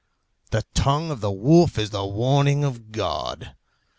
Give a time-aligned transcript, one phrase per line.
[0.49, 3.55] The tongue of the wolf is the warning of God.